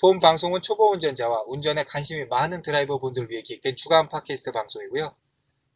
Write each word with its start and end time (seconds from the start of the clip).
본 0.00 0.20
방송은 0.20 0.60
초보 0.62 0.90
운전자와 0.92 1.44
운전에 1.46 1.84
관심이 1.84 2.26
많은 2.26 2.62
드라이버 2.62 2.98
분들 2.98 3.30
위해 3.30 3.42
기획된 3.42 3.76
주간 3.76 4.08
팟캐스트 4.08 4.52
방송이고요. 4.52 5.14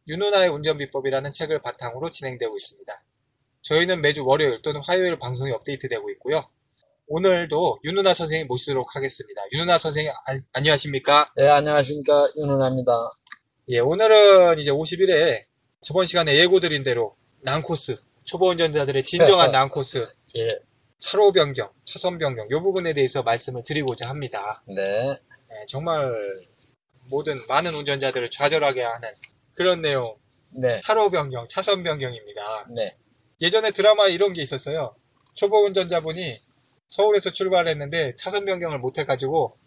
윤은아의 0.07 0.49
운전비법이라는 0.49 1.33
책을 1.33 1.61
바탕으로 1.61 2.11
진행되고 2.11 2.55
있습니다. 2.55 3.03
저희는 3.63 4.01
매주 4.01 4.25
월요일 4.25 4.61
또는 4.61 4.81
화요일 4.83 5.17
방송이 5.17 5.51
업데이트되고 5.51 6.09
있고요. 6.11 6.47
오늘도 7.07 7.79
윤은아 7.83 8.13
선생님 8.13 8.47
모시도록 8.47 8.95
하겠습니다. 8.95 9.41
윤은아 9.53 9.77
선생님 9.79 10.11
안- 10.25 10.43
안녕하십니까? 10.53 11.31
네, 11.35 11.47
안녕하십니까. 11.47 12.29
윤은아입니다. 12.37 12.91
예, 13.69 13.79
오늘은 13.79 14.59
이제 14.59 14.71
50일에 14.71 15.43
저번 15.81 16.05
시간에 16.05 16.35
예고드린 16.37 16.83
대로 16.83 17.15
난코스, 17.41 17.97
초보 18.23 18.49
운전자들의 18.49 19.03
진정한 19.03 19.51
난코스, 19.51 20.07
예, 20.37 20.59
차로 21.01 21.33
변경, 21.33 21.69
차선 21.83 22.17
변경, 22.17 22.47
이 22.47 22.49
부분에 22.51 22.93
대해서 22.93 23.23
말씀을 23.23 23.63
드리고자 23.65 24.07
합니다. 24.07 24.63
네, 24.67 24.83
예, 25.11 25.65
정말 25.67 26.13
모든 27.09 27.37
많은 27.47 27.75
운전자들을 27.75 28.29
좌절하게 28.31 28.83
하는 28.83 29.09
그런 29.55 29.81
내용, 29.81 30.15
네, 30.51 30.79
차로 30.83 31.09
변경, 31.09 31.47
차선 31.49 31.83
변경입니다. 31.83 32.67
네. 32.75 32.95
예전에 33.41 33.71
드라마에 33.71 34.11
이런 34.11 34.33
게 34.33 34.41
있었어요. 34.41 34.95
초보 35.33 35.65
운전자분이 35.65 36.39
서울에서 36.87 37.31
출발했는데 37.31 38.15
차선 38.15 38.45
변경을 38.45 38.79
못 38.79 38.99
해가지고 38.99 39.57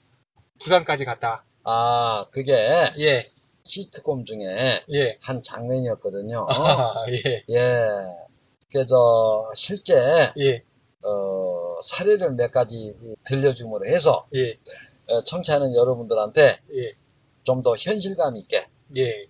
부산까지 0.61 1.05
갔다. 1.05 1.45
아, 1.65 2.27
그게 2.31 2.53
예, 2.99 3.31
시트콤 3.65 4.25
중에 4.27 4.85
예, 4.93 5.19
한 5.21 5.43
장면이었거든요. 5.43 6.47
아, 6.49 7.07
예, 7.09 7.45
예. 7.51 7.87
그래서 8.71 9.51
실제, 9.57 10.33
예, 10.39 10.63
어, 11.05 11.77
사례를 11.85 12.33
몇 12.33 12.51
가지 12.51 12.95
들려줌으로 13.27 13.87
해서 13.87 14.27
예, 14.35 14.59
어, 15.07 15.23
청취하는 15.25 15.75
여러분들한테 15.75 16.61
예, 16.75 16.93
좀더 17.45 17.77
현실감 17.77 18.37
있게 18.37 18.67
예, 18.97 19.03
예, 19.03 19.29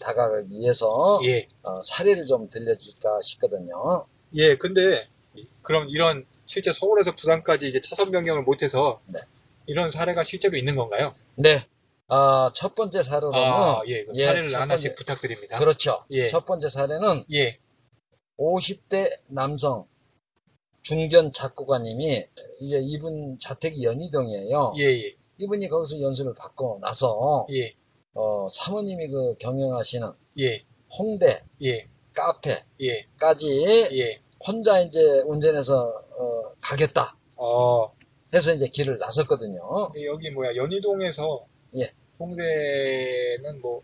다가가기 0.00 0.50
위해서 0.50 1.20
예. 1.24 1.48
어, 1.62 1.80
사례를 1.82 2.26
좀 2.26 2.48
들려줄까 2.50 3.20
싶거든요. 3.22 4.06
예, 4.34 4.56
근데 4.56 5.06
그럼 5.62 5.88
이런 5.88 6.26
실제 6.46 6.72
서울에서 6.72 7.14
부산까지 7.16 7.68
이제 7.68 7.80
차선 7.80 8.10
변경을 8.10 8.42
못해서 8.42 9.00
네. 9.06 9.20
이런 9.66 9.90
사례가 9.90 10.22
실제로 10.24 10.56
있는 10.56 10.76
건가요? 10.76 11.14
네. 11.36 11.66
아, 12.08 12.50
첫 12.54 12.74
번째 12.76 13.02
사례로는 13.02 13.38
아, 13.38 13.80
예, 13.88 14.04
예, 14.14 14.26
사례를 14.26 14.48
첫 14.50 14.60
하나씩 14.60 14.90
번째- 14.90 14.96
부탁드립니다. 14.98 15.58
그렇죠. 15.58 16.04
예. 16.10 16.28
첫 16.28 16.44
번째 16.46 16.68
사례는 16.68 17.24
예, 17.32 17.58
50대 18.38 19.08
남성 19.28 19.86
중견 20.86 21.32
작곡가님이 21.32 22.26
이제 22.60 22.78
이분 22.80 23.36
자택이 23.40 23.82
연희동이에요. 23.82 24.74
예, 24.78 24.84
예, 24.84 25.16
이분이 25.38 25.68
거기서 25.68 26.00
연수를 26.00 26.32
받고 26.34 26.78
나서 26.80 27.44
예, 27.50 27.74
어, 28.14 28.46
사모님이 28.48 29.08
그 29.08 29.34
경영하시는 29.38 30.12
예, 30.38 30.64
홍대 30.96 31.42
예, 31.64 31.88
카페까지 32.14 33.48
예, 33.66 33.98
예. 33.98 34.20
혼자 34.46 34.78
이제 34.80 35.00
운전해서 35.26 35.88
어, 35.88 36.54
가겠다 36.60 37.16
어, 37.36 37.92
해서 38.32 38.54
이제 38.54 38.68
길을 38.68 38.98
나섰거든요. 38.98 39.90
여기 40.04 40.30
뭐야, 40.30 40.54
연희동에서 40.54 41.46
예. 41.78 41.92
홍대는 42.20 43.60
뭐 43.60 43.82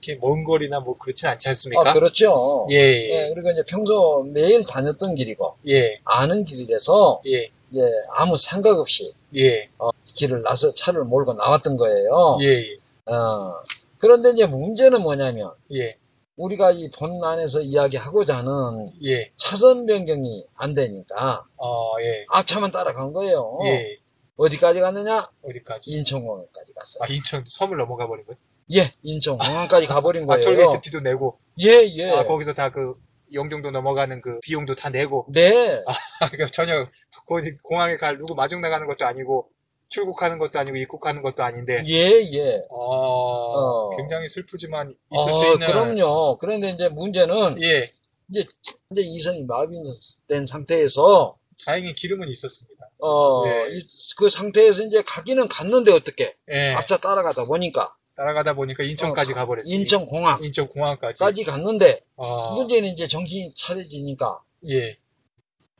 그렇게 0.00 0.18
먼 0.20 0.44
거리나 0.44 0.80
뭐 0.80 0.96
그렇진 0.98 1.28
않지 1.28 1.48
않습니까? 1.48 1.90
아, 1.90 1.92
그렇죠. 1.92 2.66
예, 2.70 2.76
예, 2.76 3.26
예, 3.28 3.34
그리고 3.34 3.50
이제 3.50 3.62
평소 3.68 4.24
매일 4.32 4.64
다녔던 4.66 5.14
길이고 5.14 5.56
예, 5.68 6.00
아는 6.04 6.44
길이라서 6.44 7.22
예, 7.26 7.50
이제 7.70 7.82
아무 8.10 8.36
생각 8.36 8.78
없이 8.78 9.12
예, 9.36 9.68
길을 10.16 10.42
나서 10.42 10.72
차를 10.74 11.04
몰고 11.04 11.34
나왔던 11.34 11.76
거예요. 11.76 12.38
예, 12.42 12.76
어, 13.12 13.54
그런데 13.98 14.30
이제 14.30 14.46
문제는 14.46 15.02
뭐냐면 15.02 15.52
예, 15.74 15.96
우리가 16.36 16.72
이 16.72 16.90
본 16.98 17.22
안에서 17.22 17.60
이야기하고자 17.60 18.38
하는 18.38 18.90
예, 19.04 19.30
차선 19.36 19.84
변경이 19.86 20.44
안 20.56 20.74
되니까 20.74 21.44
어, 21.58 21.94
예, 22.02 22.24
앞차만 22.30 22.72
따라간 22.72 23.12
거예요. 23.12 23.58
예, 23.66 23.98
어디까지 24.36 24.80
갔느냐? 24.80 25.28
어디까지? 25.42 25.90
인천공항까지 25.90 26.72
갔어요. 26.72 27.00
아, 27.02 27.06
인천 27.12 27.44
섬을 27.46 27.76
넘어가 27.76 28.06
버린 28.08 28.24
거예요? 28.24 28.38
예, 28.74 28.92
인천공항까지 29.02 29.86
가버린 29.86 30.24
아, 30.24 30.26
거예요. 30.26 30.42
톨게이트 30.44 30.80
피도 30.82 31.00
내고, 31.00 31.38
예, 31.60 31.82
예. 31.96 32.10
아, 32.10 32.24
거기서 32.24 32.54
다 32.54 32.70
그 32.70 32.94
영종도 33.32 33.70
넘어가는 33.70 34.20
그 34.22 34.40
비용도 34.40 34.74
다 34.74 34.90
내고, 34.90 35.26
네. 35.32 35.82
아, 35.86 35.92
그러니까 36.32 36.50
전혀 36.52 36.86
거기 37.28 37.56
공항에 37.62 37.96
갈 37.96 38.18
누구 38.18 38.34
마중 38.34 38.60
나가는 38.60 38.86
것도 38.88 39.06
아니고 39.06 39.48
출국하는 39.88 40.38
것도 40.38 40.58
아니고 40.58 40.76
입국하는 40.76 41.22
것도 41.22 41.42
아닌데 41.44 41.82
예, 41.86 41.94
예. 42.32 42.62
어, 42.70 43.90
굉장히 43.96 44.28
슬프지만 44.28 44.94
있을 45.12 45.32
어, 45.32 45.38
수 45.38 45.46
있는 45.46 45.66
그럼요. 45.66 46.38
그런데 46.38 46.70
이제 46.70 46.88
문제는 46.88 47.62
예 47.62 47.90
이제 48.30 48.48
이제 48.92 49.02
이성이 49.02 49.42
마비된 49.44 50.46
상태에서 50.48 51.36
다행히 51.66 51.92
기름은 51.92 52.28
있었습니다. 52.30 52.84
어, 53.02 53.44
예. 53.46 53.66
이- 53.70 53.86
그 54.16 54.28
상태에서 54.28 54.82
이제 54.82 55.02
가기는 55.06 55.48
갔는데 55.48 55.92
어떻게? 55.92 56.34
예 56.50 56.72
앞차 56.74 56.96
따라가다 56.98 57.46
보니까 57.46 57.94
따라가다 58.20 58.54
보니까 58.54 58.84
인천까지 58.84 59.32
어, 59.32 59.34
가버렸어요. 59.34 59.72
인천 59.74 60.04
공항 60.04 60.44
인천 60.44 60.68
공항까지. 60.68 61.20
까지 61.20 61.42
갔는데 61.42 62.02
아, 62.16 62.52
문제는 62.54 62.90
이제 62.90 63.08
정신이 63.08 63.54
차려지니까 63.56 64.42
예. 64.68 64.98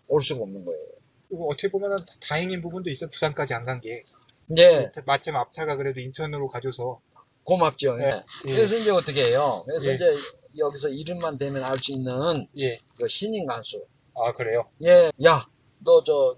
올 0.09 0.23
수가 0.23 0.43
없는 0.43 0.65
거예요. 0.65 0.81
그리고 1.29 1.51
어떻게 1.51 1.69
보면은 1.71 1.99
다행인 2.27 2.63
부분도 2.63 2.89
있어요. 2.91 3.11
부산까지 3.11 3.53
안 3.55 3.65
간 3.67 3.81
게. 3.83 4.03
네, 4.47 4.91
마침 5.07 5.37
앞차가 5.37 5.77
그래도 5.77 6.01
인천으로 6.01 6.49
가줘서. 6.49 7.01
고맙죠. 7.45 7.97
예. 8.01 8.23
예. 8.47 8.51
그래서 8.55 8.77
이제 8.77 8.91
어떻게 8.91 9.25
해요? 9.25 9.63
그래서 9.67 9.91
예. 9.91 9.95
이제 9.97 10.05
여기서 10.57 10.89
이름만 10.89 11.37
대면 11.37 11.63
알 11.63 11.77
수 11.79 11.93
있는 11.93 12.49
예. 12.59 12.79
그 12.97 13.07
신인 13.07 13.47
간수. 13.47 13.85
아 14.15 14.33
그래요. 14.33 14.67
예, 14.83 15.13
야, 15.25 15.47
너 15.85 16.03
저 16.05 16.37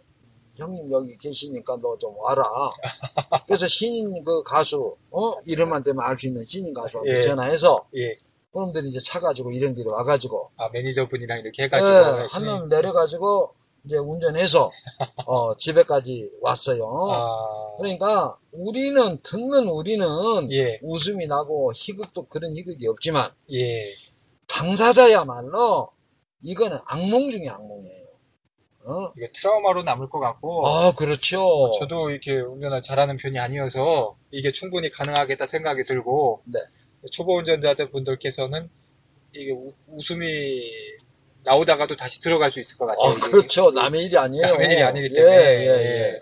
형님 0.57 0.91
여기 0.93 1.17
계시니까 1.17 1.77
너 1.77 1.97
좀 1.99 2.15
와라. 2.19 2.45
그래서 3.47 3.67
신인 3.69 4.23
그 4.25 4.43
가수, 4.43 4.97
어 5.11 5.33
이름만 5.47 5.83
대면 5.83 6.05
알 6.05 6.19
수 6.19 6.27
있는 6.27 6.45
신인 6.45 6.75
가수한테 6.75 7.17
예. 7.17 7.21
전화해서 7.23 7.87
예. 7.97 8.17
그놈들이 8.53 8.89
이제 8.89 8.99
차 9.05 9.19
가지고 9.21 9.51
이런 9.53 9.75
길에 9.75 9.89
와가지고 9.89 10.51
아 10.57 10.69
매니저분이랑 10.71 11.39
이렇게 11.41 11.63
해가지고 11.65 11.89
예, 11.91 12.03
열심히- 12.23 12.47
한명 12.49 12.69
내려가지고 12.69 13.55
이제 13.85 13.97
운전해서 13.97 14.71
어, 15.27 15.57
집에까지 15.57 16.31
왔어요. 16.41 16.85
아, 17.11 17.77
그러니까 17.79 18.39
우리는 18.53 19.19
듣는 19.23 19.67
우리는 19.69 20.07
예. 20.53 20.79
웃음이 20.83 21.27
나고 21.27 21.73
희극도 21.75 22.27
그런 22.27 22.53
희극이 22.55 22.87
없지만 22.87 23.33
예. 23.53 23.87
당사자야말로 24.49 25.89
이거는 26.43 26.79
악몽 26.85 27.31
중에 27.31 27.49
악몽이에요. 27.49 28.07
어? 28.85 29.13
이게 29.17 29.31
트라우마로 29.33 29.83
남을 29.83 30.09
것 30.09 30.19
같고. 30.21 30.67
아 30.67 30.93
그렇죠. 30.93 31.71
저도 31.79 32.11
이렇게 32.11 32.33
운전을 32.41 32.83
잘하는 32.83 33.17
편이 33.17 33.39
아니어서 33.39 34.17
이게 34.31 34.53
충분히 34.53 34.91
가능하겠다 34.91 35.47
생각이 35.47 35.85
들고 35.85 36.43
네. 36.47 36.59
초보 37.11 37.37
운전자들 37.39 37.91
분들께서는 37.91 38.69
이게 39.35 39.53
우- 39.53 39.73
웃음이 39.89 40.63
나오다가도 41.45 41.97
다시 41.97 42.21
들어갈 42.21 42.51
수 42.51 42.61
있을 42.61 42.79
것 42.79 42.87
같아요. 42.87 43.11
아. 43.11 43.15
그렇죠. 43.15 43.71
남의 43.71 44.05
일이 44.05 44.17
아니에요. 44.17 44.47
남의 44.47 44.67
일이 44.73 44.83
아니기 44.83 45.07
예, 45.11 45.15
때문에. 45.15 45.37
예, 45.37 45.67
예. 45.67 46.21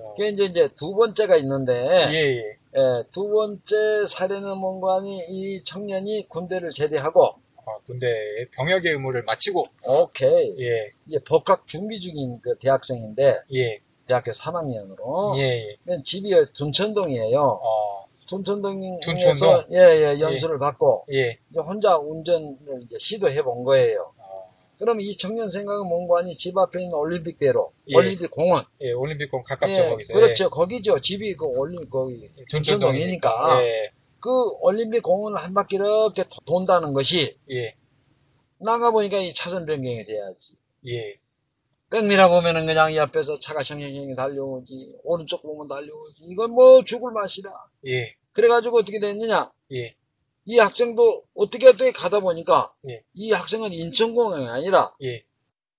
어, 0.00 0.14
그게 0.14 0.30
이제, 0.30 0.44
이제 0.44 0.68
두 0.76 0.94
번째가 0.94 1.36
있는데, 1.36 1.72
예, 2.12 2.14
예. 2.14 2.58
예, 2.76 3.02
두 3.12 3.28
번째 3.30 4.04
사례는 4.08 4.58
뭔가 4.58 4.96
하니 4.96 5.18
이 5.28 5.62
청년이 5.64 6.28
군대를 6.28 6.70
제대하고, 6.70 7.36
어, 7.68 7.80
군대 7.86 8.06
병역의 8.52 8.92
의무를 8.92 9.22
마치고 9.24 9.66
오케이. 9.84 10.54
예, 10.60 10.90
이제 11.06 11.18
복학 11.26 11.66
준비 11.66 12.00
중인 12.00 12.40
그 12.40 12.56
대학생인데 12.58 13.40
예, 13.54 13.80
대학교 14.06 14.30
3학년으로 14.30 15.38
예, 15.38 15.76
예. 15.88 16.02
집이 16.02 16.30
둔천동이에요. 16.54 17.40
어, 17.40 18.06
둔천동에서 18.28 19.00
둔천동? 19.04 19.64
예 19.72 19.78
예 20.14 20.20
연수를 20.20 20.58
받고 20.58 21.06
예. 21.12 21.38
이제 21.50 21.60
혼자 21.60 21.98
운전을 21.98 22.56
이제 22.84 22.96
시도해 22.98 23.42
본 23.42 23.64
거예요. 23.64 24.12
어, 24.18 24.54
그럼 24.78 25.00
이 25.00 25.16
청년 25.16 25.50
생각은 25.50 25.86
뭔가 25.86 26.20
아니 26.20 26.36
집 26.36 26.56
앞에 26.56 26.80
있는 26.82 26.94
올림픽대로 26.96 27.72
예. 27.88 27.96
올림픽 27.96 28.30
공원 28.30 28.64
예, 28.80 28.92
올림픽공 28.92 29.42
가깝죠, 29.42 29.82
예, 29.82 29.88
거기서. 29.90 30.14
그렇죠 30.14 30.50
거기죠 30.50 31.00
집이 31.00 31.36
그 31.36 31.44
올림 31.46 31.88
거기 31.90 32.30
예. 32.38 32.44
둔천동이니까 32.50 33.62
예, 33.64 33.90
그 34.20 34.30
올림픽 34.60 35.02
공원을 35.02 35.38
한 35.38 35.54
바퀴 35.54 35.76
이렇게 35.76 36.24
도- 36.24 36.40
돈다는 36.46 36.92
것이 36.92 37.38
예, 37.50 37.74
나가 38.58 38.90
보니까 38.90 39.18
이 39.18 39.32
차선 39.34 39.66
변경이 39.66 40.04
돼야지. 40.04 40.54
예, 40.86 41.18
백미라 41.90 42.28
보면은 42.28 42.66
그냥 42.66 42.92
이 42.92 42.98
앞에서 42.98 43.38
차가 43.40 43.62
셩셩셩 43.62 44.14
달려오지 44.16 44.96
오른쪽 45.04 45.42
보면 45.42 45.68
달려오지 45.68 46.24
이건 46.24 46.50
뭐 46.52 46.82
죽을 46.84 47.12
맛이라. 47.12 47.50
예, 47.86 48.14
그래가지고 48.32 48.78
어떻게 48.78 49.00
됐느냐 49.00 49.50
예, 49.72 49.94
이 50.44 50.58
학생도 50.58 51.24
어떻게 51.34 51.68
어떻게 51.68 51.92
가다 51.92 52.20
보니까 52.20 52.72
예. 52.88 53.02
이 53.14 53.32
학생은 53.32 53.72
인천공항이 53.72 54.46
아니라 54.48 54.94
예. 55.02 55.22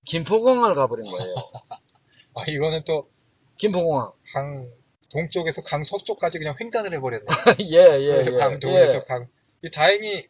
김포공항을 0.06 0.76
가버린 0.76 1.10
거예요. 1.12 1.36
아, 2.36 2.46
이거는 2.48 2.84
또, 2.88 3.10
김포공항. 3.58 4.12
강, 4.34 4.72
동쪽에서 5.12 5.64
강 5.64 5.84
서쪽까지 5.84 6.38
그냥 6.40 6.56
횡단을 6.60 6.94
해버렸네. 6.94 7.26
예, 7.72 7.78
예, 8.00 8.26
예. 8.28 8.32
강동에서 8.32 8.96
예. 8.98 9.02
강, 9.04 9.28
이 9.64 9.72
다행히 9.72 10.28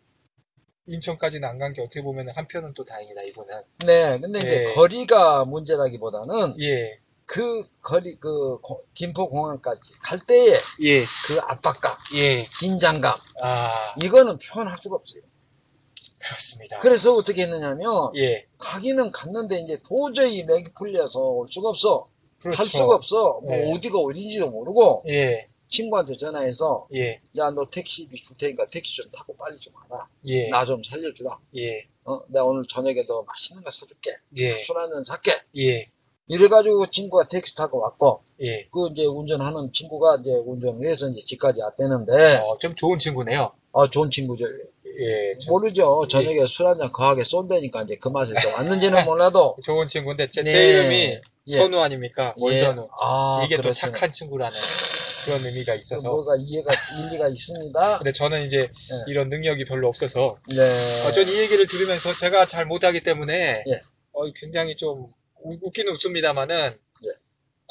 인천까지는 0.87 1.47
안 1.47 1.59
간 1.59 1.73
게 1.73 1.81
어떻게 1.81 2.01
보면 2.01 2.29
한편은 2.29 2.73
또 2.73 2.83
다행이다, 2.85 3.21
이분은. 3.23 3.61
네, 3.85 4.19
근데 4.19 4.39
이제 4.39 4.65
예. 4.69 4.73
거리가 4.73 5.45
문제라기보다는 5.45 6.55
예, 6.61 6.99
그 7.25 7.67
거리, 7.81 8.15
그 8.19 8.59
고- 8.61 8.85
김포공항까지 8.95 9.81
갈 10.01 10.19
때의 10.25 10.59
예, 10.81 11.03
그 11.27 11.39
압박감, 11.41 11.95
예. 12.15 12.47
긴장감, 12.59 13.15
아, 13.43 13.93
이거는 14.03 14.39
표현할 14.39 14.77
수가 14.81 14.95
없어요. 14.95 15.21
그렇습니다. 16.19 16.79
그래서 16.79 17.13
어떻게 17.15 17.43
했느냐면, 17.43 18.11
예, 18.17 18.45
가기는 18.57 19.11
갔는데 19.11 19.59
이제 19.61 19.79
도저히 19.87 20.43
맥이 20.43 20.73
풀려서 20.73 21.19
올 21.19 21.47
수가 21.51 21.69
없어. 21.69 22.09
그렇죠. 22.41 22.57
갈 22.57 22.65
수가 22.65 22.95
없어. 22.95 23.39
뭐 23.44 23.53
예. 23.56 23.71
어디가 23.71 23.97
어딘지도 24.00 24.50
모르고, 24.50 25.03
예, 25.09 25.47
친구한테 25.69 26.15
전화해서, 26.15 26.88
예, 26.95 27.19
야, 27.38 27.51
너 27.51 27.69
택시비 27.69 28.24
줄 28.24 28.38
테니까 28.38 28.68
택시 28.69 28.95
좀 29.01 29.12
타고 29.12 29.36
빨리 29.38 29.59
좀 29.59 29.74
와라. 29.89 30.07
예, 30.25 30.50
나좀 30.50 30.81
살려주라. 30.83 31.38
예, 31.57 31.86
어, 32.06 32.19
내가 32.27 32.45
오늘 32.45 32.63
저녁에 32.68 33.06
너 33.07 33.24
맛있는 33.24 33.63
거 33.63 33.69
사줄게. 33.69 34.15
예, 34.38 34.63
술 34.63 34.77
한 34.77 34.89
잔 34.91 35.03
살게. 35.03 35.31
예, 35.57 35.88
이래가지고 36.27 36.88
친구가 36.89 37.27
택시 37.27 37.56
타고 37.56 37.80
왔고, 37.80 38.21
예. 38.41 38.68
그 38.71 38.88
이제 38.91 39.06
운전하는 39.06 39.71
친구가 39.74 40.18
이제 40.21 40.31
운전을 40.31 40.88
해서 40.88 41.07
이제 41.09 41.21
집까지 41.25 41.62
왔대는데, 41.62 42.38
어, 42.38 42.57
좀 42.59 42.75
좋은 42.75 42.97
친구네요. 43.00 43.51
아, 43.74 43.89
좋은 43.89 44.09
친구죠. 44.09 44.45
예, 45.01 45.38
저- 45.39 45.51
모르죠. 45.51 46.07
저녁에 46.09 46.45
술 46.45 46.68
한잔 46.68 46.91
거하게 46.91 47.24
쏜다니까 47.24 47.83
이제 47.83 47.95
그 48.01 48.09
맛에 48.09 48.33
또 48.44 48.50
왔는지는 48.51 49.06
몰라도. 49.09 49.56
좋은 49.63 49.88
친구인데, 49.88 50.30
제, 50.30 50.44
제 50.44 50.51
네. 50.51 50.63
이름이 50.68 51.21
예. 51.50 51.54
선우 51.54 51.80
아닙니까? 51.80 52.34
원선우. 52.38 52.81
예. 52.84 52.88
아, 53.01 53.42
이게 53.46 53.56
또 53.57 53.63
그렇죠. 53.63 53.80
착한 53.80 54.12
친구라는 54.13 54.57
그런 55.25 55.46
의미가 55.46 55.74
그 55.74 55.80
있어서. 55.80 56.10
뭐가 56.10 56.36
이해가, 56.40 56.72
일리가 57.00 57.28
있습니다. 57.28 57.98
근데 58.00 58.13
저는 58.13 58.46
이제 58.46 58.60
예. 58.62 58.72
이런 59.07 59.30
능력이 59.30 59.66
별로 59.66 59.88
없어서, 59.88 60.38
네. 60.48 61.06
어, 61.07 61.12
전이 61.12 61.34
얘기를 61.38 61.68
들으면서 61.68 62.16
제가 62.16 62.46
잘 62.48 62.66
못하기 62.66 63.04
때문에, 63.04 63.63
예. 63.68 63.81
어, 64.13 64.24
굉장히 64.36 64.75
좀 64.78 65.07
우- 65.42 65.57
웃기는 65.62 65.92
웃습니다만은, 65.94 66.78
예. 67.06 67.10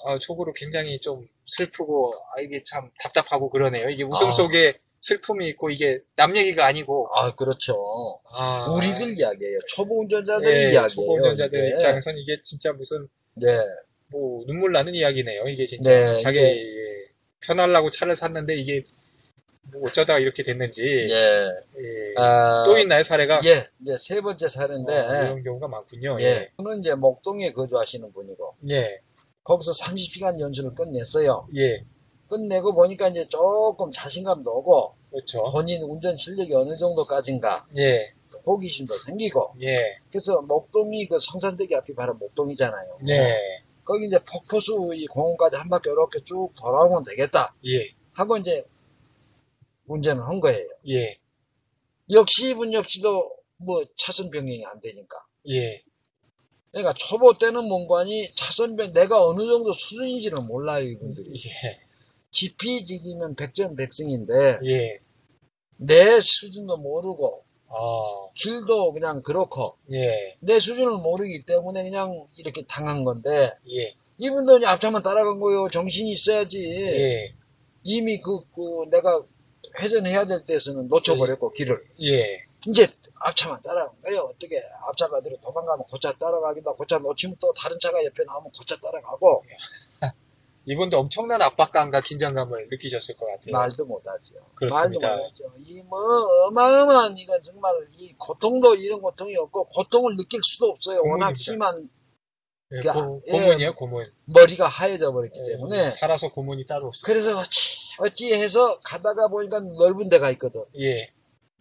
어, 0.04 0.18
속으로 0.20 0.52
굉장히 0.54 1.00
좀 1.00 1.26
슬프고, 1.46 2.12
아, 2.36 2.40
이게 2.40 2.62
참 2.64 2.90
답답하고 3.02 3.50
그러네요. 3.50 3.88
이게 3.90 4.04
웃음 4.04 4.28
아. 4.28 4.30
속에 4.32 4.78
슬픔이 5.00 5.46
있고, 5.48 5.70
이게 5.70 6.00
남 6.16 6.36
얘기가 6.36 6.66
아니고, 6.66 7.08
아, 7.14 7.34
그렇죠. 7.34 8.20
아, 8.32 8.70
우리들 8.76 9.18
이야기예요. 9.18 9.58
초보 9.68 10.00
운전자들 10.00 10.46
예, 10.56 10.62
이야기예요. 10.72 10.88
초보 10.88 11.14
운전자들. 11.14 11.72
입장에선 11.74 12.18
이게 12.18 12.40
진짜 12.42 12.72
무슨, 12.72 13.08
네. 13.40 13.58
뭐, 14.10 14.44
눈물 14.46 14.72
나는 14.72 14.94
이야기네요. 14.94 15.48
이게 15.48 15.66
진짜. 15.66 15.90
네, 15.90 16.16
자기, 16.18 16.38
이게- 16.38 16.46
예, 16.50 16.94
편하려고 17.46 17.90
차를 17.90 18.16
샀는데, 18.16 18.54
이게, 18.56 18.82
뭐 19.70 19.82
어쩌다가 19.86 20.18
이렇게 20.18 20.42
됐는지, 20.42 20.82
예. 20.82 21.14
예. 21.78 22.14
아, 22.16 22.62
또 22.64 22.78
있나요, 22.78 23.02
사례가? 23.02 23.40
예, 23.44 23.66
이제 23.82 23.96
세 23.98 24.20
번째 24.22 24.48
사례인데, 24.48 24.92
어, 24.96 25.22
이런 25.24 25.42
경우가 25.42 25.68
많군요. 25.68 26.16
예. 26.20 26.50
저는 26.56 26.80
이제 26.80 26.94
목동에 26.94 27.52
거주하시는 27.52 28.10
분이고, 28.12 28.54
예. 28.70 28.98
거기서 29.44 29.72
30시간 29.72 30.40
연수를 30.40 30.74
끝냈어요. 30.74 31.46
예. 31.56 31.82
끝내고 32.30 32.74
보니까 32.74 33.08
이제 33.08 33.26
조금 33.28 33.90
자신감도 33.90 34.50
오고, 34.58 34.94
그렇죠. 35.10 35.42
본인 35.52 35.82
운전 35.82 36.16
실력이 36.16 36.54
어느 36.54 36.76
정도까지인가, 36.78 37.66
예. 37.76 38.12
호기심도 38.48 38.96
생기고, 39.06 39.54
예. 39.62 39.98
그래서 40.10 40.40
목동이 40.42 41.06
그 41.06 41.18
성산대교 41.20 41.76
앞이 41.76 41.94
바로 41.94 42.14
목동이잖아요. 42.14 42.98
네. 43.06 43.62
거기 43.84 44.06
이제 44.06 44.18
폭포수 44.24 44.90
이 44.94 45.06
공원까지 45.06 45.56
한 45.56 45.68
바퀴 45.68 45.88
이렇게 45.88 46.20
쭉 46.24 46.50
돌아오면 46.58 47.04
되겠다. 47.04 47.54
예. 47.66 47.90
하고 48.12 48.36
이제 48.36 48.64
운전을 49.86 50.28
한 50.28 50.40
거예요. 50.40 50.66
예. 50.88 51.18
역시 52.10 52.50
이분 52.50 52.72
역시도 52.74 53.30
뭐 53.56 53.84
차선 53.96 54.30
변경이 54.30 54.64
안 54.66 54.80
되니까. 54.80 55.16
예. 55.48 55.82
그러니까 56.70 56.92
초보 56.94 57.38
때는 57.38 57.64
뭔가니 57.64 58.30
차선 58.34 58.76
변 58.76 58.92
내가 58.92 59.26
어느 59.26 59.38
정도 59.46 59.72
수준인지는 59.72 60.46
몰라요 60.46 60.84
이분들이. 60.86 61.30
예. 61.30 61.80
지피지기면 62.30 63.36
백전 63.36 63.74
백승인데 63.74 64.58
예. 64.64 64.98
내 65.76 66.20
수준도 66.20 66.76
모르고 66.76 67.44
아. 67.68 68.28
길도 68.34 68.92
그냥 68.92 69.22
그렇고 69.22 69.76
예. 69.92 70.36
내 70.40 70.58
수준을 70.60 70.98
모르기 70.98 71.44
때문에 71.44 71.82
그냥 71.82 72.26
이렇게 72.36 72.64
당한 72.66 73.04
건데 73.04 73.52
예. 73.70 73.94
이분들이 74.18 74.66
앞차만 74.66 75.02
따라간 75.02 75.40
거요 75.40 75.68
정신이 75.70 76.10
있어야지 76.12 76.58
예. 76.58 77.34
이미 77.82 78.20
그, 78.20 78.40
그 78.54 78.88
내가 78.90 79.22
회전해야 79.80 80.26
될 80.26 80.44
때에서는 80.44 80.88
놓쳐버렸고 80.88 81.52
길을 81.52 81.82
예. 82.02 82.44
이제 82.66 82.86
앞차만 83.20 83.62
따라간 83.62 84.00
거예요 84.02 84.20
어떻게 84.20 84.60
앞차가 84.88 85.18
어디로 85.18 85.38
도망가면 85.40 85.84
고차 85.86 86.12
따라가기도 86.12 86.70
하고 86.70 86.78
고차 86.78 86.98
놓치면 86.98 87.36
또 87.40 87.52
다른 87.54 87.78
차가 87.80 88.04
옆에 88.04 88.24
나오면 88.24 88.50
고차 88.56 88.76
따라가고 88.80 89.44
이분도 90.70 90.98
엄청난 90.98 91.40
압박감과 91.40 92.02
긴장감을 92.02 92.68
느끼셨을 92.70 93.16
것 93.16 93.26
같아요. 93.26 93.52
말도 93.52 93.86
못하죠 93.86 94.34
그렇습니다. 94.54 95.08
말도 95.08 95.22
못하죠 95.22 95.44
이 95.58 95.80
뭐 95.82 95.98
어마어마한 96.48 97.16
이건 97.16 97.42
정말 97.42 97.72
이 97.96 98.12
고통도 98.18 98.74
이런 98.74 99.00
고통이 99.00 99.34
없고 99.36 99.64
고통을 99.68 100.16
느낄 100.16 100.40
수도 100.42 100.66
없어요 100.66 100.98
워낙 100.98 101.28
고문입니다. 101.32 101.42
심한 101.42 101.88
예, 102.70 102.80
그, 102.80 102.92
고, 102.92 103.22
예. 103.28 103.32
고 103.32 103.38
문이에요, 103.38 103.74
고문. 103.74 104.04
머리가 104.26 104.68
하얘져 104.68 105.10
버렸기 105.12 105.38
예, 105.40 105.52
때문에 105.52 105.90
살아서 105.90 106.30
고문이 106.30 106.66
따로 106.66 106.88
없어요. 106.88 107.06
그래서 107.06 107.38
어찌 107.38 107.78
어찌 108.00 108.34
해서 108.34 108.78
가다가 108.84 109.28
보니까 109.28 109.60
넓은 109.60 110.10
데가 110.10 110.30
있거든 110.32 110.64
예. 110.78 111.10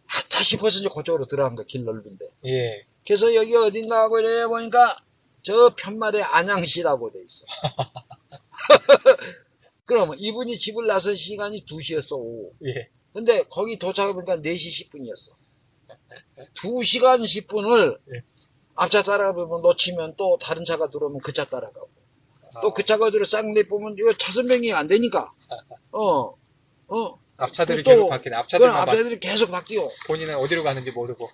아차 0.07 0.43
싶어서 0.43 0.79
이제 0.79 0.89
그쪽으로 0.93 1.25
들어간 1.27 1.55
거야 1.55 1.65
길 1.65 1.85
넓은데 1.85 2.25
예. 2.47 2.85
그래서 3.05 3.33
여기 3.35 3.55
어딘가 3.55 4.01
하고 4.01 4.19
이래 4.19 4.45
보니까 4.47 4.97
저 5.43 5.73
편말에 5.77 6.21
안양시라고 6.23 7.11
돼 7.13 7.19
있어 7.23 7.45
그러면 9.85 10.15
이분이 10.17 10.57
집을 10.57 10.85
나선 10.87 11.15
시간이 11.15 11.65
2시였어 11.65 12.17
오후 12.17 12.51
예. 12.65 12.89
근데 13.13 13.43
거기 13.49 13.79
도착해 13.79 14.13
보니까 14.13 14.37
4시 14.37 14.89
10분이었어 14.91 15.33
2시간 16.55 17.21
10분을 17.23 17.97
예. 18.15 18.21
앞차 18.75 19.01
따라가면 19.03 19.61
놓치면 19.61 20.15
또 20.17 20.37
다른 20.39 20.63
차가 20.65 20.89
들어오면 20.89 21.19
그 21.21 21.31
차 21.33 21.45
따라가고 21.45 21.89
아, 22.53 22.61
또그 22.61 22.83
차가 22.83 23.09
들어 23.11 23.23
싹 23.25 23.49
내보면 23.51 23.95
이거 23.97 24.13
차선 24.17 24.47
변경이 24.47 24.73
안 24.73 24.87
되니까 24.87 25.31
어 25.91 26.35
어, 26.89 27.19
앞차들이 27.37 27.83
또- 27.83 27.91
계속 27.91 28.09
바뀌네. 28.09 28.35
바, 28.35 28.81
앞차들이 28.83 29.19
계속 29.19 29.51
바뀌어. 29.51 29.89
본인은 30.07 30.35
어디로 30.37 30.63
가는지 30.63 30.91
모르고. 30.91 31.29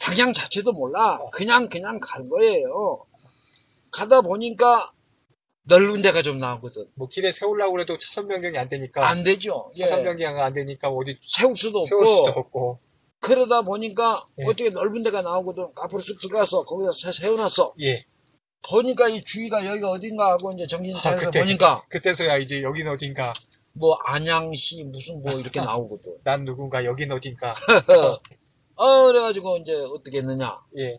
방향 0.00 0.32
자체도 0.32 0.72
몰라. 0.72 1.16
어. 1.16 1.28
그냥, 1.30 1.68
그냥 1.68 1.98
간 2.00 2.28
거예요. 2.28 3.04
가다 3.90 4.20
보니까 4.20 4.92
넓은 5.64 6.02
데가 6.02 6.22
좀 6.22 6.38
나오거든. 6.38 6.86
뭐 6.94 7.08
길에 7.08 7.30
세우려고 7.32 7.72
그래도 7.72 7.96
차선 7.98 8.26
변경이 8.28 8.56
안 8.58 8.68
되니까. 8.68 9.08
안 9.08 9.22
되죠. 9.22 9.70
예. 9.78 9.82
차선 9.86 10.02
변경이 10.04 10.40
안 10.40 10.52
되니까 10.52 10.88
어디 10.88 11.18
세울 11.26 11.56
수도 11.56 11.82
세울 11.84 12.02
없고. 12.02 12.16
수도 12.26 12.40
없고. 12.40 12.80
그러다 13.20 13.62
보니까 13.62 14.26
예. 14.38 14.44
어떻게 14.46 14.70
넓은 14.70 15.02
데가 15.02 15.22
나오거든. 15.22 15.68
앞으로 15.76 16.00
쑥 16.00 16.18
들어가서 16.20 16.64
거기다 16.64 16.90
세- 16.92 17.12
세워놨어. 17.12 17.74
예. 17.82 18.04
보니까 18.68 19.08
이 19.08 19.22
주위가 19.24 19.64
여기 19.66 19.82
어딘가 19.84 20.32
하고 20.32 20.52
이제 20.52 20.66
정신 20.66 20.94
아, 20.96 21.00
차려서 21.00 21.26
그때. 21.26 21.40
보니까 21.40 21.84
그때서야 21.88 22.36
이제 22.38 22.62
여긴 22.62 22.88
어딘가, 22.88 23.32
뭐 23.72 23.94
안양시 24.04 24.84
무슨 24.84 25.22
뭐 25.22 25.32
이렇게 25.32 25.60
나오거든. 25.60 26.18
난 26.24 26.44
누군가, 26.44 26.84
여긴 26.84 27.12
어딘가. 27.12 27.54
어, 28.76 29.06
그래가지고 29.06 29.58
이제 29.58 29.74
어떻게 29.74 30.18
했느냐. 30.18 30.58
예. 30.78 30.98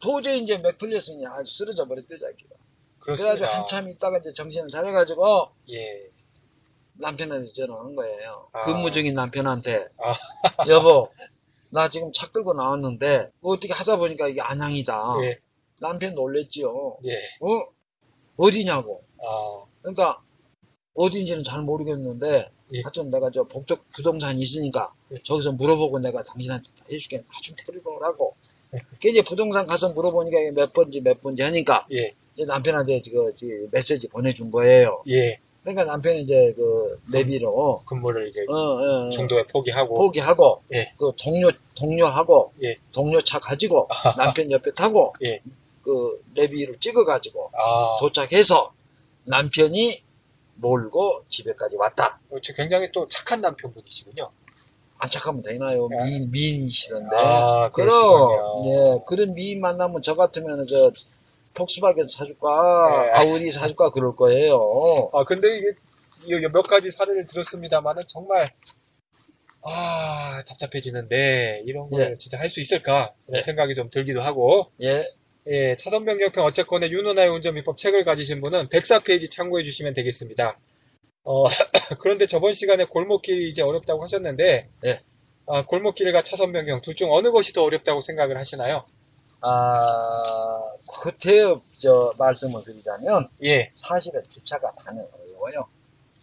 도저히 0.00 0.42
이제 0.42 0.58
맥 0.58 0.78
풀렸으니 0.78 1.24
아주 1.26 1.52
쓰러져 1.56 1.86
버렸대, 1.86 2.08
자기가. 2.18 2.54
그렇습니다. 3.00 3.34
그래가지고 3.34 3.58
한참 3.58 3.88
있다가 3.88 4.18
이제 4.18 4.32
정신을 4.34 4.68
차려가지고 4.68 5.50
예. 5.70 6.10
남편한테 7.00 7.50
전화한 7.52 7.96
거예요. 7.96 8.48
아. 8.52 8.60
근무 8.60 8.90
중인 8.90 9.14
남편한테. 9.14 9.88
아. 9.98 10.12
여보, 10.68 11.10
나 11.70 11.88
지금 11.88 12.12
차 12.12 12.30
끌고 12.30 12.52
나왔는데, 12.52 13.30
뭐 13.40 13.54
어떻게 13.54 13.72
하다 13.72 13.96
보니까 13.96 14.28
이게 14.28 14.40
안양이다. 14.40 15.16
예. 15.22 15.38
남편 15.80 16.14
놀랬지요. 16.14 16.98
예. 17.06 17.14
어? 17.40 17.66
어디냐고. 18.36 19.02
아. 19.18 19.64
그러니까, 19.82 20.20
어딘지는 20.94 21.42
잘 21.42 21.62
모르겠는데, 21.62 22.50
예. 22.72 22.82
하여튼 22.82 23.10
내가 23.10 23.30
저 23.30 23.44
법적 23.44 23.90
부동산이 23.92 24.40
있으니까, 24.40 24.92
예. 25.12 25.16
저기서 25.24 25.52
물어보고 25.52 25.98
내가 26.00 26.22
당신한테 26.22 26.68
다 26.78 26.84
해줄게. 26.90 27.18
나좀 27.18 27.56
데리고 27.66 27.96
오라고. 27.96 28.36
예. 28.74 28.78
그 29.00 29.08
이제 29.08 29.22
부동산 29.22 29.66
가서 29.66 29.92
물어보니까 29.92 30.38
이게 30.38 30.50
몇 30.52 30.72
번지 30.72 31.00
몇 31.00 31.22
번지 31.22 31.42
하니까, 31.42 31.86
예. 31.92 32.14
남편한테 32.46 33.00
지금 33.02 33.34
지금 33.34 33.68
메시지 33.70 34.08
보내준 34.08 34.50
거예요. 34.50 35.02
예. 35.08 35.38
그러니까 35.62 35.84
남편이 35.84 36.22
이제 36.22 36.54
그 36.56 36.98
내비로 37.12 37.82
근무를 37.84 38.28
이제 38.28 38.44
어, 38.48 38.54
어, 38.54 39.06
어, 39.06 39.10
중도에 39.10 39.44
포기하고. 39.44 39.94
포기하고 39.94 40.62
예. 40.72 40.92
그 40.98 41.12
동료 41.22 41.50
동료하고 41.74 42.52
예. 42.62 42.76
동료 42.92 43.20
차 43.20 43.38
가지고 43.38 43.88
남편 44.16 44.50
옆에 44.50 44.72
타고 44.72 45.14
예. 45.22 45.40
그 45.82 46.22
내비를 46.34 46.78
찍어 46.80 47.04
가지고 47.04 47.50
아. 47.52 47.96
도착해서 48.00 48.72
남편이 49.24 50.02
몰고 50.56 51.24
집에까지 51.28 51.76
왔다. 51.76 52.20
어, 52.30 52.36
저 52.42 52.52
굉장히 52.54 52.90
또 52.92 53.06
착한 53.08 53.40
남편분이시군요. 53.40 54.30
안 54.98 55.08
착하면 55.08 55.42
되나요? 55.42 55.88
아. 55.98 56.04
미인 56.04 56.30
미인이시던데. 56.30 57.16
아, 57.16 57.70
그럼. 57.70 57.92
예 58.66 59.00
그런 59.06 59.34
미인 59.34 59.60
만나면 59.60 60.02
저 60.02 60.14
같으면 60.14 60.66
저 60.66 60.90
폭스바겐 61.54 62.08
사줄까 62.08 63.06
예. 63.06 63.10
아우디 63.12 63.50
사줄까 63.50 63.90
그럴 63.90 64.14
거예요. 64.16 65.10
아, 65.12 65.24
근데 65.24 65.58
이게, 65.58 65.72
이몇 66.26 66.66
가지 66.66 66.90
사례를 66.90 67.26
들었습니다만은 67.26 68.02
정말, 68.08 68.52
아, 69.62 70.42
답답해지는데, 70.46 71.62
이런 71.66 71.90
걸 71.90 72.12
예. 72.12 72.16
진짜 72.18 72.38
할 72.38 72.48
수 72.50 72.60
있을까? 72.60 73.12
그런 73.26 73.38
예. 73.38 73.42
생각이 73.42 73.74
좀 73.74 73.90
들기도 73.90 74.22
하고, 74.22 74.70
예 74.82 75.04
예, 75.48 75.76
차선 75.76 76.04
변경편 76.04 76.44
어쨌거나 76.44 76.88
윤호나의 76.90 77.30
운전 77.30 77.54
비법 77.54 77.78
책을 77.78 78.04
가지신 78.04 78.40
분은 78.42 78.68
104페이지 78.68 79.30
참고해 79.30 79.64
주시면 79.64 79.94
되겠습니다. 79.94 80.58
어, 81.24 81.44
그런데 82.00 82.26
저번 82.26 82.54
시간에 82.54 82.84
골목길이 82.84 83.48
이제 83.50 83.62
어렵다고 83.62 84.02
하셨는데, 84.04 84.68
예. 84.86 85.00
아, 85.46 85.66
골목길과 85.66 86.22
차선 86.22 86.52
변경 86.52 86.80
둘 86.82 86.94
중 86.96 87.12
어느 87.12 87.30
것이 87.32 87.52
더 87.52 87.64
어렵다고 87.64 88.00
생각을 88.02 88.36
하시나요? 88.38 88.86
아, 89.42 90.60
그때 91.02 91.54
저 91.78 92.12
말씀을 92.18 92.62
드리자면 92.64 93.28
예. 93.42 93.70
사실은 93.74 94.22
주차가 94.32 94.72
많이 94.84 94.98
어려워요. 95.00 95.66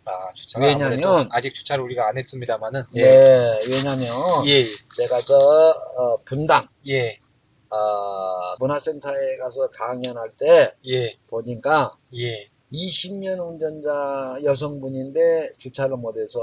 아, 0.05 0.31
주차가 0.33 0.65
왜냐면- 0.65 1.27
아직 1.31 1.53
주차를 1.53 1.83
우리가 1.83 2.07
안 2.07 2.17
했습니다만은, 2.17 2.83
예. 2.95 3.01
네, 3.03 3.62
왜냐면 3.67 4.07
예, 4.47 4.65
제가 4.95 5.21
저 5.25 5.36
어, 5.38 6.17
분당 6.24 6.67
예, 6.88 7.19
어, 7.69 8.55
문화센터에 8.59 9.38
가서 9.38 9.69
강연할 9.71 10.31
때 10.38 10.74
예, 10.88 11.17
보니까 11.27 11.97
예, 12.15 12.47
20년 12.71 13.39
운전자 13.39 14.38
여성분인데 14.43 15.53
주차를 15.57 15.97
못해서 15.97 16.39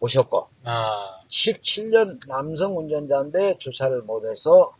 오셨고 0.00 0.48
아, 0.64 1.20
17년 1.30 2.18
남성 2.28 2.76
운전자인데 2.76 3.56
주차를 3.58 4.02
못해서 4.02 4.74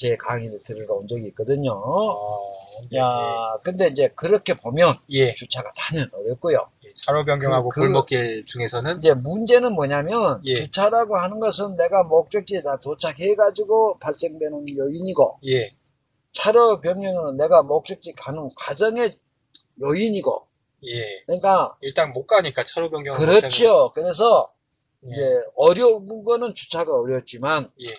제 0.00 0.16
강의를 0.16 0.60
들으러 0.64 0.94
온 0.94 1.06
적이 1.06 1.26
있거든요. 1.28 1.72
아, 1.74 2.96
야, 2.96 3.58
근데 3.62 3.88
이제 3.88 4.08
그렇게 4.16 4.54
보면 4.56 4.96
예, 5.10 5.34
주차가 5.34 5.70
단연 5.76 6.08
어렵고요. 6.14 6.56
예, 6.86 6.94
차로 6.94 7.26
변경하고 7.26 7.68
그- 7.68 7.74
그- 7.74 7.86
골목길 7.86 8.46
중에서는, 8.46 9.00
이제 9.00 9.12
문제는 9.12 9.74
뭐냐면 9.74 10.40
예. 10.46 10.54
주차라고 10.54 11.18
하는 11.18 11.38
것은 11.38 11.76
내가 11.76 12.02
목적지에 12.04 12.62
다 12.62 12.78
도착해가지고 12.80 13.98
발생되는 13.98 14.74
요인이고 14.78 15.40
예, 15.48 15.70
차로 16.32 16.80
변경은 16.80 17.36
내가 17.36 17.62
목적지 17.62 18.14
가는 18.14 18.48
과정의 18.56 19.18
요인이고 19.82 20.46
예, 20.86 21.20
그러니까 21.26 21.76
일단 21.82 22.14
못 22.14 22.26
가니까 22.26 22.64
차로 22.64 22.88
변경 22.88 23.18
그렇지요. 23.18 23.90
그래서 23.94 24.50
예, 25.04 25.10
이제 25.10 25.40
어려운 25.56 26.24
거는 26.24 26.54
주차가 26.54 26.94
어렵지만 26.98 27.70
예. 27.82 27.94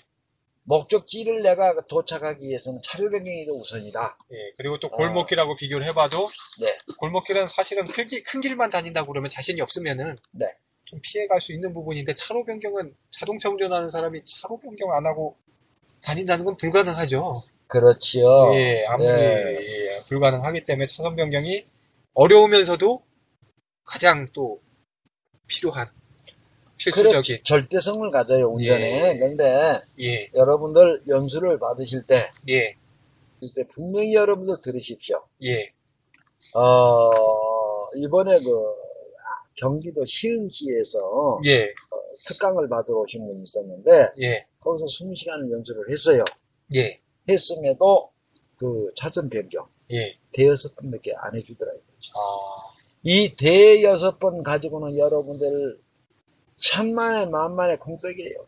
목적지를 0.64 1.42
내가 1.42 1.76
도착하기 1.88 2.46
위해서는 2.46 2.82
차로 2.84 3.10
변경이 3.10 3.46
더 3.46 3.54
우선이다. 3.54 4.18
예, 4.32 4.38
그리고 4.58 4.80
또 4.80 4.90
골목길하고 4.90 5.56
비교를 5.56 5.88
해봐도, 5.88 6.30
네. 6.60 6.78
골목길은 7.00 7.48
사실은 7.48 7.88
큰, 7.88 8.08
길, 8.08 8.24
큰 8.24 8.42
길만 8.42 8.70
다닌다고 8.70 9.08
그러면 9.08 9.30
자신이 9.30 9.60
없으면은, 9.62 10.18
네. 10.32 10.46
좀 10.86 11.00
피해갈 11.02 11.42
수 11.42 11.54
있는 11.54 11.74
부분인데, 11.74 12.14
차로 12.14 12.46
변경은 12.46 12.96
자동차 13.10 13.50
운전하는 13.50 13.90
사람이 13.90 14.22
차로 14.26 14.60
변경 14.60 14.94
안 14.94 15.06
하고 15.06 15.36
다닌다는 16.04 16.46
건 16.46 16.58
불가능하죠. 16.58 17.44
그렇지요. 17.68 18.54
예, 18.56 18.86
아무리 18.86 19.08
네. 19.08 19.58
예, 19.62 20.04
불가능하기 20.10 20.66
때문에 20.66 20.88
차선 20.88 21.16
변경이 21.16 21.66
어려우면서도 22.14 23.02
가장 23.86 24.28
또 24.34 24.62
필요한 25.48 25.88
필수적인 26.84 27.24
그래, 27.24 27.42
절대성을 27.44 28.10
가져요 28.12 28.50
운전에. 28.50 29.10
예. 29.14 29.18
그런데 29.18 29.82
예, 30.00 30.30
여러분들 30.34 31.04
연수를 31.08 31.60
받으실 31.60 32.04
때 32.06 32.30
예, 32.50 32.76
이때 33.42 33.66
분명히 33.68 34.14
여러분들 34.14 34.62
들으십시오. 34.62 35.24
예, 35.44 35.72
어, 36.56 37.10
이번에 37.96 38.40
그, 38.40 38.82
경기도 39.56 40.06
시흥시에서 40.06 41.42
예, 41.46 41.74
특강을 42.28 42.70
받으러 42.70 43.00
오신 43.00 43.26
분이 43.26 43.44
있었는데, 43.44 44.10
예, 44.22 44.46
거기서 44.60 44.86
20시간을 44.86 45.52
연수를 45.52 45.90
했어요. 45.92 46.24
예, 46.76 47.00
했음에도 47.28 48.12
그 48.58 48.92
차선 48.96 49.30
변경, 49.30 49.68
예, 49.92 50.18
대여섯 50.34 50.76
번밖에 50.76 51.14
안 51.16 51.36
해주더라고요. 51.36 51.82
아, 52.16 52.74
이 53.04 53.36
대여섯 53.36 54.20
번 54.20 54.44
가지고는 54.44 54.98
여러분들 54.98 55.80
천만에 56.62 57.26
만만의 57.28 57.80
공덕이에요. 57.80 58.46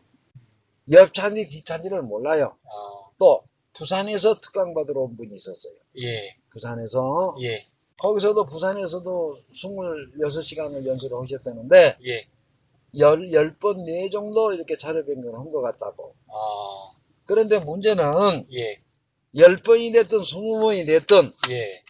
옆차인지 0.90 1.46
뒷차인지를 1.46 2.02
몰라요. 2.02 2.56
아, 2.64 3.10
또, 3.18 3.44
부산에서 3.74 4.40
특강 4.40 4.74
받으러 4.74 5.00
온 5.02 5.16
분이 5.16 5.34
있었어요. 5.34 5.72
예, 5.98 6.36
부산에서. 6.50 7.36
예, 7.42 7.66
거기서도 7.98 8.46
부산에서도 8.46 9.38
26시간을 9.52 10.86
연수를 10.86 11.18
하셨다는데, 11.20 11.96
예, 12.06 12.26
열, 12.98 13.30
10번 13.32 13.84
네 13.84 14.10
정도 14.10 14.52
이렇게 14.52 14.76
차례 14.76 15.04
변경을 15.04 15.38
한 15.38 15.50
것 15.50 15.60
같다고. 15.62 16.14
아, 16.28 16.98
그런데 17.26 17.58
문제는 17.58 18.46
예, 18.52 18.80
10번이 19.34 19.92
됐든 19.92 20.20
20번이 20.20 20.86
됐든 20.86 21.32
예, 21.50 21.82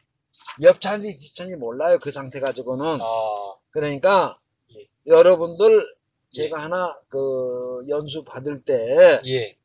옆차인지 0.62 1.18
뒷차인지 1.18 1.56
몰라요. 1.56 1.98
그 2.00 2.10
상태 2.12 2.40
가지고는. 2.40 3.00
아, 3.02 3.54
그러니까 3.70 4.38
예. 4.74 4.86
여러분들 5.06 5.84
제가 6.34 6.58
하나 6.58 6.98
그 7.08 7.84
연수 7.88 8.24
받을 8.24 8.62
때 8.62 9.20
예, 9.26 9.56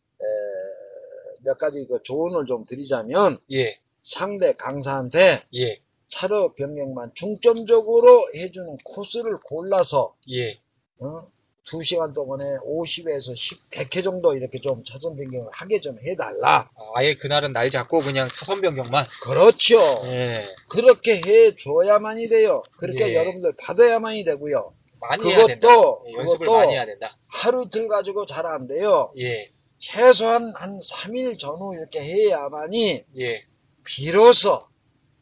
몇 1.43 1.57
가지 1.57 1.85
그 1.89 1.99
조언을 2.03 2.45
좀 2.45 2.63
드리자면 2.65 3.39
예, 3.51 3.79
상대 4.03 4.53
강사한테 4.53 5.43
예, 5.55 5.79
차로 6.09 6.53
변경만 6.53 7.11
중점적으로 7.15 8.29
해주는 8.35 8.77
코스를 8.83 9.37
골라서 9.43 10.15
예, 10.31 10.59
어? 10.99 11.27
2시간 11.69 12.15
동안에 12.15 12.43
50에서 12.65 13.35
10, 13.35 13.69
100회 13.69 14.03
정도 14.03 14.35
이렇게 14.35 14.59
좀 14.59 14.83
차선 14.85 15.15
변경을 15.15 15.49
하게 15.51 15.79
좀 15.79 15.99
해달라. 15.99 16.69
아, 16.75 16.91
아예 16.95 17.15
그날은 17.15 17.53
날 17.53 17.69
잡고 17.69 17.99
그냥 17.99 18.27
차선 18.33 18.59
변경만, 18.61 19.05
그렇죠. 19.23 19.77
예, 20.05 20.47
그렇게 20.67 21.21
해줘야만이 21.23 22.29
돼요. 22.29 22.63
그렇게 22.77 23.09
예. 23.09 23.15
여러분들 23.15 23.53
받아야만이 23.57 24.23
되고요. 24.25 24.73
많이 24.99 25.29
해야 25.29 25.45
된다. 25.45 25.67
그것도, 25.67 26.05
예, 26.07 26.13
연습을 26.13 26.45
그것도 26.45 26.57
많이 26.59 26.73
해야 26.73 26.85
된다. 26.85 27.15
하루 27.27 27.63
이틀 27.65 27.87
가지고 27.87 28.25
잘 28.25 28.45
안 28.45 28.67
돼요. 28.67 29.11
예, 29.17 29.51
최소한 29.77 30.53
한 30.55 30.77
3일 30.79 31.39
전후 31.39 31.73
이렇게 31.75 32.01
해야만이 32.01 33.05
예, 33.17 33.43
비로소 33.85 34.63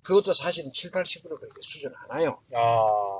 그것도 0.03 0.33
사실은 0.33 0.71
7, 0.73 0.91
80% 0.91 1.23
그렇게 1.23 1.61
수준 1.61 1.91
안 1.95 2.17
와요. 2.17 2.39
아, 2.53 3.19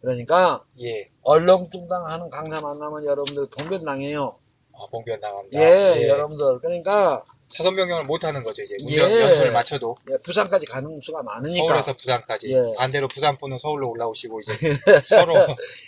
그러니까 0.00 0.64
예, 0.80 1.08
얼렁뚱땅 1.22 2.06
하는 2.06 2.28
강사 2.30 2.60
만나면 2.60 3.04
여러분들 3.04 3.48
봉변당해요. 3.58 4.36
아, 4.74 4.86
봉변 4.90 5.20
나갑니다. 5.20 5.60
예, 5.60 6.08
여러분들. 6.08 6.58
그러니까 6.58 7.24
차선 7.48 7.76
변경을 7.76 8.04
못 8.04 8.24
하는 8.24 8.42
거죠, 8.42 8.62
이제. 8.62 8.76
운전 8.80 9.10
예. 9.10 9.20
연수를 9.20 9.52
맞춰도. 9.52 9.96
예, 10.10 10.16
부산까지 10.24 10.66
가는 10.66 11.00
수가 11.02 11.22
많으니까. 11.22 11.66
서울에서 11.66 11.92
부산까지. 11.94 12.52
예. 12.52 12.74
반대로 12.76 13.06
부산 13.08 13.36
분은 13.36 13.58
서울로 13.58 13.90
올라오시고, 13.90 14.40
이제. 14.40 14.52
서로, 15.04 15.34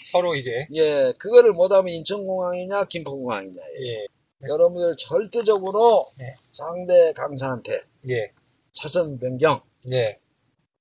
서로 0.05 0.35
이제. 0.35 0.67
예, 0.75 1.13
그거를 1.19 1.53
못하면 1.53 1.95
인천공항이냐 1.95 2.85
김포공항이냐. 2.85 3.61
예. 3.81 4.07
여러분들 4.47 4.97
절대적으로 4.99 6.11
네. 6.19 6.35
상대 6.53 7.13
강사한테 7.15 7.81
예, 8.11 8.31
차선 8.73 9.19
변경 9.19 9.63
예. 9.91 10.19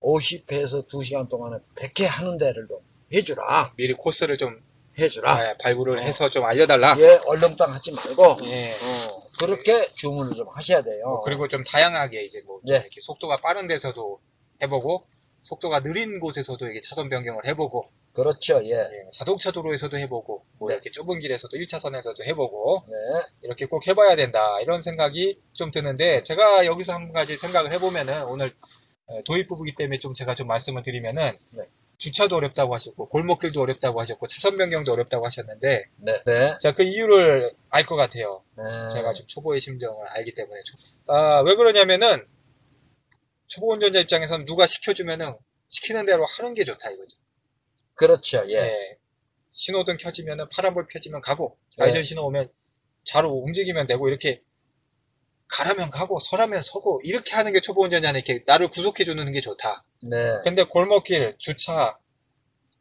50회에서 0.01 0.87
2시간 0.87 1.29
동안에 1.29 1.57
100회 1.75 2.03
하는 2.05 2.37
데를 2.37 2.67
좀 2.67 2.79
해주라. 3.13 3.73
미리 3.77 3.93
코스를 3.93 4.37
좀 4.37 4.61
해주라. 4.97 5.49
예, 5.49 5.57
발굴을 5.57 5.97
어. 5.97 6.01
해서 6.01 6.29
좀 6.29 6.45
알려달라. 6.45 6.95
예, 6.99 7.19
얼렁땅 7.25 7.73
하지 7.73 7.91
말고 7.91 8.37
예. 8.45 8.73
어, 8.73 9.27
그렇게 9.39 9.91
주문을 9.93 10.35
좀 10.35 10.47
하셔야 10.49 10.81
돼요. 10.81 11.05
뭐 11.05 11.21
그리고 11.21 11.47
좀 11.47 11.63
다양하게 11.63 12.23
이제 12.23 12.41
뭐좀 12.45 12.65
네. 12.65 12.75
이렇게 12.75 13.01
속도가 13.01 13.37
빠른 13.37 13.67
데서도 13.67 14.19
해보고 14.61 15.05
속도가 15.43 15.81
느린 15.81 16.19
곳에서도 16.19 16.67
이게 16.69 16.81
차선 16.81 17.09
변경을 17.09 17.45
해보고 17.45 17.89
그렇죠. 18.13 18.61
예. 18.63 18.71
예, 18.71 19.09
자동차 19.11 19.51
도로에서도 19.51 19.97
해보고 19.97 20.45
뭐 20.57 20.69
네. 20.69 20.75
이렇게 20.75 20.89
좁은 20.89 21.19
길에서도 21.19 21.55
1차선에서도 21.57 22.23
해보고 22.23 22.83
네. 22.87 22.95
이렇게 23.41 23.65
꼭 23.65 23.85
해봐야 23.87 24.15
된다 24.15 24.59
이런 24.61 24.81
생각이 24.81 25.39
좀 25.53 25.69
드는데 25.69 26.23
제가 26.23 26.65
여기서 26.65 26.93
한 26.93 27.11
가지 27.11 27.37
생각을 27.37 27.73
해보면은 27.73 28.23
오늘 28.23 28.53
에, 29.09 29.21
도입부부기 29.25 29.75
때문에 29.75 29.99
좀 29.99 30.13
제가 30.13 30.33
좀 30.33 30.47
말씀을 30.47 30.81
드리면은 30.81 31.37
네. 31.51 31.63
주차도 31.97 32.35
어렵다고 32.35 32.73
하셨고 32.75 33.09
골목길도 33.09 33.61
어렵다고 33.61 34.01
하셨고 34.01 34.27
차선 34.27 34.57
변경도 34.57 34.91
어렵다고 34.91 35.25
하셨는데 35.25 35.83
네. 35.97 36.21
네. 36.25 36.57
제가 36.61 36.75
그 36.75 36.83
이유를 36.83 37.53
알 37.69 37.83
것 37.85 37.95
같아요. 37.95 38.43
네. 38.57 38.63
제가 38.93 39.13
좀 39.13 39.25
초보의 39.27 39.59
심정을 39.61 40.07
알기 40.09 40.33
때문에 40.35 40.61
초- 40.63 40.77
아, 41.13 41.41
왜 41.41 41.55
그러냐면은 41.55 42.25
초보 43.47 43.71
운전자 43.71 43.99
입장에서는 43.99 44.45
누가 44.45 44.65
시켜주면은 44.65 45.35
시키는 45.69 46.05
대로 46.05 46.25
하는 46.25 46.53
게 46.53 46.63
좋다 46.63 46.89
이거죠. 46.91 47.17
그렇죠. 47.95 48.43
예. 48.49 48.55
예. 48.55 48.97
신호등 49.51 49.97
켜지면은 49.97 50.45
파란불 50.53 50.87
켜지면 50.91 51.21
가고 51.21 51.57
네. 51.77 51.83
좌회전 51.85 52.03
신호 52.03 52.23
오면 52.25 52.49
좌로 53.05 53.31
움직이면 53.31 53.87
되고 53.87 54.07
이렇게 54.09 54.41
가라면 55.47 55.91
가고 55.91 56.19
서라면 56.19 56.61
서고 56.61 56.99
이렇게 57.03 57.35
하는 57.35 57.53
게 57.53 57.61
초보 57.61 57.83
운전자는 57.83 58.19
이렇게 58.25 58.43
나를 58.45 58.67
구속해 58.69 59.05
주는 59.05 59.31
게 59.31 59.39
좋다. 59.41 59.84
네. 60.03 60.39
근데 60.43 60.63
골목길 60.63 61.35
주차 61.39 61.97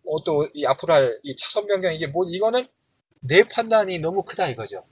어, 0.07 0.25
또이 0.25 0.67
앞으로 0.67 0.95
할 0.95 1.21
이 1.25 1.37
차선 1.37 1.67
변경 1.67 1.95
이게 1.95 2.07
뭐 2.07 2.25
이거는 2.29 2.67
내 3.21 3.43
판단이 3.45 3.99
너무 4.01 4.23
크다 4.25 4.49
이거죠. 4.51 4.85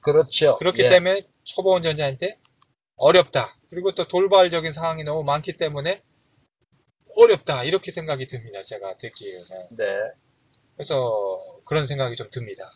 그렇죠. 0.00 0.56
그렇기 0.58 0.82
예. 0.84 0.88
때문에 0.90 1.22
초보 1.44 1.74
운전자한테 1.74 2.38
어렵다. 2.96 3.56
그리고 3.70 3.92
또 3.94 4.08
돌발적인 4.08 4.72
상황이 4.72 5.04
너무 5.04 5.22
많기 5.24 5.56
때문에 5.56 6.02
어렵다. 7.16 7.64
이렇게 7.64 7.90
생각이 7.90 8.26
듭니다. 8.28 8.62
제가 8.62 8.98
듣기에는. 8.98 9.68
네. 9.72 9.98
그래서 10.76 11.60
그런 11.64 11.86
생각이 11.86 12.16
좀 12.16 12.28
듭니다. 12.30 12.72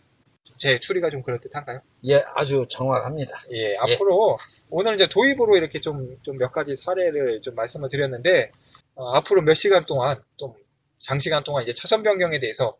제 0.58 0.78
추리가 0.78 1.10
좀 1.10 1.22
그럴듯한가요? 1.22 1.80
예, 2.06 2.24
아주 2.34 2.66
정확합니다. 2.70 3.32
예, 3.52 3.76
앞으로 3.78 4.38
오늘 4.70 4.94
이제 4.94 5.08
도입으로 5.08 5.56
이렇게 5.56 5.80
좀 5.80 6.18
좀 6.22 6.36
몇 6.38 6.52
가지 6.52 6.76
사례를 6.76 7.42
좀 7.42 7.54
말씀을 7.54 7.88
드렸는데 7.90 8.52
어, 9.00 9.16
앞으로 9.16 9.40
몇 9.40 9.54
시간 9.54 9.86
동안 9.86 10.22
좀 10.36 10.52
장시간 10.98 11.42
동안 11.42 11.62
이제 11.62 11.72
차선 11.72 12.02
변경에 12.02 12.38
대해서 12.38 12.76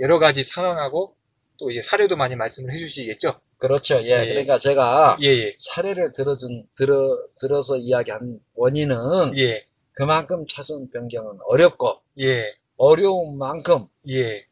여러 0.00 0.18
가지 0.18 0.42
상황하고 0.42 1.14
또 1.58 1.70
이제 1.70 1.80
사례도 1.80 2.16
많이 2.16 2.34
말씀을 2.34 2.72
해주시겠죠? 2.72 3.40
그렇죠. 3.58 4.02
예. 4.02 4.24
예. 4.24 4.28
그러니까 4.28 4.58
제가 4.58 5.18
예, 5.22 5.26
예, 5.28 5.54
사례를 5.58 6.12
들어준, 6.14 6.64
들어, 6.76 7.16
들어서 7.38 7.76
이야기한 7.76 8.40
원인은 8.54 9.38
예, 9.38 9.64
그만큼 9.92 10.44
차선 10.48 10.90
변경은 10.90 11.38
어렵고 11.46 12.00
예, 12.18 12.52
어려운 12.76 13.38
만큼 13.38 13.86
예, 14.08 14.44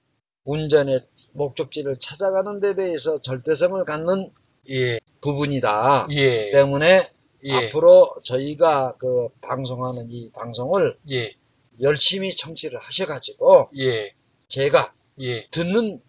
운전의 0.45 1.01
목적지를 1.33 1.97
찾아가는 2.01 2.61
데 2.61 2.77
대해서 2.77 3.21
절대성을 3.21 3.85
갖는 3.85 4.31
예, 4.71 5.01
부분이다. 5.23 6.09
예, 6.13 6.51
때문에 6.53 7.11
예, 7.45 7.53
앞으로 7.53 8.17
저희가 8.25 8.97
그 8.99 9.29
방송하는 9.41 10.11
이 10.11 10.31
방송을 10.33 10.99
예, 11.11 11.35
열심히 11.81 12.35
청취를 12.35 12.79
하셔가지고 12.79 13.71
예, 13.79 14.13
제가 14.49 14.93
예, 15.21 15.47
듣는 15.51 16.01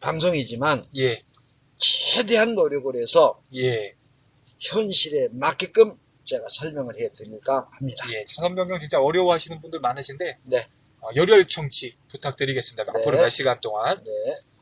방송이지만 0.00 0.86
예, 0.96 1.22
최대한 1.78 2.54
노력을 2.54 2.94
해서 2.96 3.40
예, 3.54 3.94
현실에 4.60 5.28
맞게끔 5.32 5.98
제가 6.24 6.46
설명을 6.50 6.98
해드릴까 7.00 7.68
합니다. 7.72 8.04
예, 8.12 8.24
차선 8.24 8.54
변경 8.54 8.78
진짜 8.78 9.00
어려워하시는 9.00 9.60
분들 9.60 9.80
많으신데 9.80 10.38
네. 10.44 10.66
어, 11.00 11.08
열혈 11.14 11.46
청취 11.46 11.96
부탁드리겠습니다. 12.10 12.84
네. 12.84 12.90
앞으로 12.90 13.18
몇 13.18 13.28
시간 13.30 13.60
동안. 13.60 13.96
네. 14.04 14.10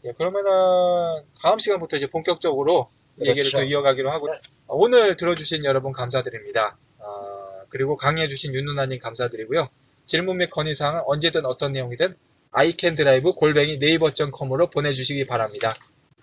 예, 0.05 0.13
그러면은 0.13 1.25
다음 1.43 1.59
시간부터 1.59 1.97
이제 1.97 2.07
본격적으로 2.07 2.89
얘기를 3.21 3.51
그렇죠. 3.51 3.59
또 3.59 3.63
이어가기로 3.65 4.11
하고 4.11 4.31
네. 4.31 4.39
어, 4.67 4.77
오늘 4.77 5.17
들어주신 5.17 5.65
여러분 5.65 5.93
감사드립니다. 5.93 6.77
어, 6.99 7.63
그리고 7.69 7.97
강의해주신 7.97 8.55
윤누나님 8.55 8.99
감사드리고요. 8.99 9.69
질문 10.05 10.39
및 10.39 10.51
건의사항은 10.51 11.03
언제든 11.07 11.45
어떤 11.47 11.73
내용이든 11.73 12.15
iCanDrive 12.53 13.33
골뱅이 13.37 13.79
네이버.com으로 13.79 14.71
보내주시기 14.71 15.27
바랍니다. 15.27 15.77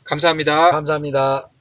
감사합니다. 0.04 0.72
감사합니다. 0.72 1.53